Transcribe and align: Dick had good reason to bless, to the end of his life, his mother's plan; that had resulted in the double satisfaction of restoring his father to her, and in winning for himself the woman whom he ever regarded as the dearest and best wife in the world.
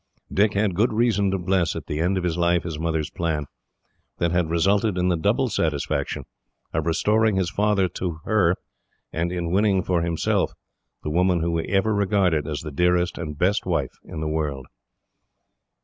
Dick 0.33 0.55
had 0.55 0.73
good 0.73 0.91
reason 0.93 1.29
to 1.29 1.37
bless, 1.37 1.73
to 1.73 1.81
the 1.85 1.99
end 1.99 2.17
of 2.17 2.23
his 2.23 2.35
life, 2.35 2.63
his 2.63 2.79
mother's 2.79 3.11
plan; 3.11 3.45
that 4.17 4.31
had 4.31 4.49
resulted 4.49 4.97
in 4.97 5.09
the 5.09 5.15
double 5.15 5.47
satisfaction 5.47 6.23
of 6.73 6.87
restoring 6.87 7.35
his 7.35 7.51
father 7.51 7.87
to 7.87 8.17
her, 8.25 8.55
and 9.13 9.31
in 9.31 9.51
winning 9.51 9.83
for 9.83 10.01
himself 10.01 10.53
the 11.03 11.11
woman 11.11 11.41
whom 11.41 11.59
he 11.59 11.69
ever 11.69 11.93
regarded 11.93 12.47
as 12.47 12.61
the 12.61 12.71
dearest 12.71 13.19
and 13.19 13.37
best 13.37 13.67
wife 13.67 13.93
in 14.03 14.21
the 14.21 14.27
world. 14.27 14.65